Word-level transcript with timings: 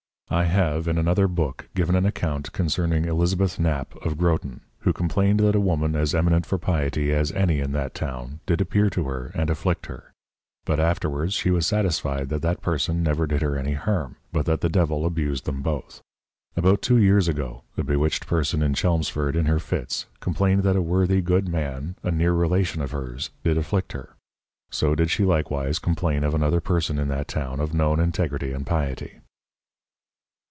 _I 0.33 0.45
have 0.45 0.87
in 0.87 0.97
another 0.97 1.27
Book 1.27 1.67
given 1.75 1.93
an 1.93 2.05
account 2.05 2.53
concerning 2.53 3.03
Elizabeth 3.03 3.59
Knap 3.59 3.93
of 3.97 4.17
Groton, 4.17 4.61
who 4.79 4.93
complained 4.93 5.41
that 5.41 5.57
a 5.57 5.59
Woman 5.59 5.93
as 5.93 6.15
eminent 6.15 6.45
for 6.45 6.57
Piety 6.57 7.11
as 7.11 7.33
any 7.33 7.59
in 7.59 7.73
that 7.73 7.93
Town, 7.93 8.39
did 8.45 8.61
appear 8.61 8.89
to 8.91 9.03
her, 9.09 9.33
and 9.35 9.49
afflict 9.49 9.87
her: 9.87 10.13
But 10.63 10.79
afterwards 10.79 11.33
she 11.33 11.51
was 11.51 11.67
satisfied 11.67 12.29
that 12.29 12.41
that 12.43 12.61
Person 12.61 13.03
never 13.03 13.27
did 13.27 13.41
her 13.41 13.57
any 13.57 13.73
harm, 13.73 14.15
but 14.31 14.45
that 14.45 14.61
the 14.61 14.69
Devil 14.69 15.05
abused 15.05 15.43
them 15.43 15.61
both. 15.61 15.99
About 16.55 16.81
two 16.81 16.95
Years 16.97 17.27
ago, 17.27 17.63
a 17.75 17.83
bewitched 17.83 18.25
Person 18.25 18.63
in 18.63 18.73
Chelmsford 18.73 19.35
in 19.35 19.47
her 19.47 19.59
Fits, 19.59 20.05
complained 20.21 20.63
that 20.63 20.77
a 20.77 20.81
worthy 20.81 21.21
good 21.21 21.49
Man, 21.49 21.97
a 22.03 22.09
near 22.09 22.31
Relation 22.31 22.81
of 22.81 22.91
hers 22.91 23.31
did 23.43 23.57
afflict 23.57 23.91
her: 23.91 24.15
So 24.69 24.95
did 24.95 25.11
she 25.11 25.25
likewise 25.25 25.77
complain 25.77 26.23
of 26.23 26.33
another 26.33 26.61
Person 26.61 26.99
in 26.99 27.09
that 27.09 27.27
town 27.27 27.59
of 27.59 27.73
known 27.73 27.99
integrity 27.99 28.53
and 28.53 28.65
Piety. 28.65 29.17